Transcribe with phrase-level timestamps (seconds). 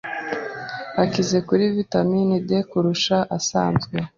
[1.03, 3.95] akize kuri vitamini D kurusha asanzwe